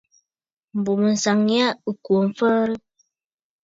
M̀bùmânsaŋ 0.77 1.39
yâ 1.55 1.67
ɨ̀ 1.89 1.93
kwo 2.03 2.15
mfəərə. 2.29 2.75